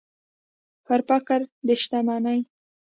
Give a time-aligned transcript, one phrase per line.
[0.85, 2.39] پر فقر د شتمنۍ